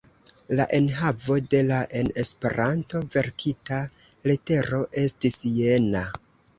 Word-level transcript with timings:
La 0.59 0.63
enhavo 0.77 1.37
de 1.51 1.59
la 1.67 1.77
en 2.01 2.09
Esperanto 2.25 3.05
verkita 3.19 3.85
letero 4.33 4.85
estis 5.07 5.43
jena: 5.63 6.07